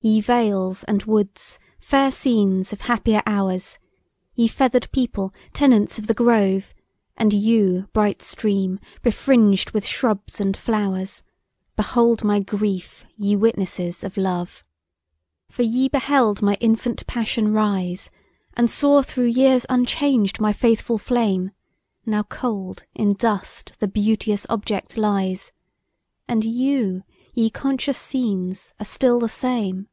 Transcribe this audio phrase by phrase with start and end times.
[0.00, 1.58] YE vales and woods!
[1.80, 3.80] fair scenes of happier hours!
[4.36, 6.72] Ye feather'd people, tenants of the grove!
[7.16, 8.78] And you, bright stream!
[9.02, 11.24] befringed with shrubs and flowers,
[11.74, 14.62] Behold my grief, ye witnesses of love!
[15.50, 18.08] For ye beheld my infant passion rise,
[18.54, 21.50] And saw through years unchanged my faithful flame;
[22.06, 25.50] Now cold, in dust, the beauteous object lies,
[26.28, 27.02] And you,
[27.34, 29.86] ye conscious scenes, are still the same!